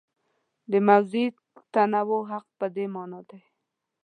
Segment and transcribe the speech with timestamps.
[0.71, 1.25] د موضوعي
[1.73, 3.41] تنوع حق په دې مانا دی.